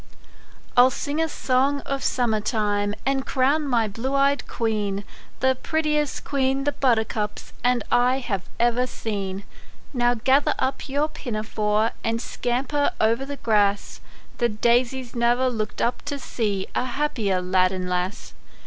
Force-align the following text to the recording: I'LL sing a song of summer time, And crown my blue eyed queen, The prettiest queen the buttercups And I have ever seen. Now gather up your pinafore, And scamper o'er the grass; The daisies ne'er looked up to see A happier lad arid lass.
I'LL 0.75 0.89
sing 0.89 1.21
a 1.21 1.29
song 1.29 1.81
of 1.81 2.03
summer 2.03 2.39
time, 2.41 2.95
And 3.05 3.23
crown 3.23 3.67
my 3.67 3.87
blue 3.87 4.15
eyed 4.15 4.47
queen, 4.47 5.03
The 5.41 5.53
prettiest 5.53 6.23
queen 6.23 6.63
the 6.63 6.71
buttercups 6.71 7.53
And 7.63 7.83
I 7.91 8.17
have 8.17 8.41
ever 8.59 8.87
seen. 8.87 9.43
Now 9.93 10.15
gather 10.15 10.55
up 10.57 10.89
your 10.89 11.07
pinafore, 11.07 11.91
And 12.03 12.19
scamper 12.19 12.93
o'er 12.99 13.15
the 13.17 13.37
grass; 13.37 14.01
The 14.39 14.49
daisies 14.49 15.13
ne'er 15.15 15.51
looked 15.51 15.83
up 15.83 16.01
to 16.05 16.17
see 16.17 16.65
A 16.73 16.85
happier 16.85 17.39
lad 17.39 17.71
arid 17.71 17.87
lass. 17.87 18.33